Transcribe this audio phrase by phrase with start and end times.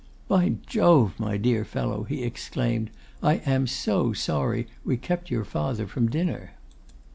[0.27, 1.13] 'By Jove!
[1.19, 2.89] my dear fellow,' he exclaimed,
[3.21, 6.53] 'I am so sorry we kept your father from dinner.